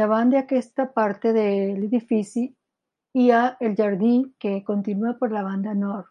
[0.00, 1.42] Davant d'aquesta part de
[1.80, 2.44] l'edifici
[3.20, 4.14] hi ha el jardí,
[4.46, 6.10] que continua per la banda nord.